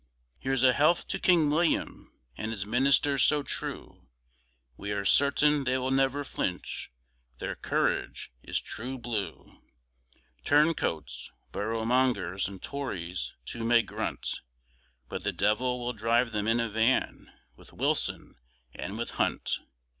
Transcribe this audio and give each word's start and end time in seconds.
Here's 0.39 0.63
a 0.63 0.73
health 0.73 1.07
to 1.09 1.19
King 1.19 1.51
William 1.51 2.11
and 2.35 2.49
his 2.49 2.65
Ministers 2.65 3.23
so 3.23 3.43
true, 3.43 4.09
We 4.75 4.91
are 4.93 5.05
certain 5.05 5.63
they 5.63 5.77
will 5.77 5.91
never 5.91 6.23
flinch, 6.23 6.91
their 7.37 7.53
courage 7.55 8.31
is 8.41 8.59
True 8.59 8.97
Blue; 8.97 9.61
Turn 10.43 10.73
coats, 10.73 11.31
Boroughmongers, 11.51 12.47
and 12.47 12.63
Tories 12.63 13.35
too 13.45 13.63
may 13.63 13.83
grunt, 13.83 14.41
But 15.07 15.21
the 15.23 15.31
devil 15.31 15.77
will 15.79 15.93
drive 15.93 16.31
them 16.31 16.47
in 16.47 16.59
a 16.59 16.67
van, 16.67 17.31
with 17.55 17.71
Wilson 17.71 18.37
and 18.73 18.97
with 18.97 19.11
Hunt. 19.11 19.59